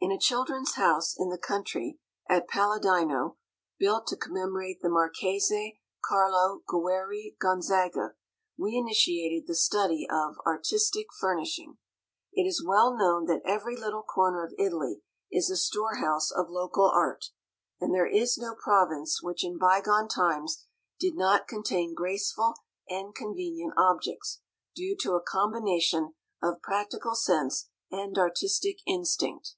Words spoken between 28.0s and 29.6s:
artistic instinct.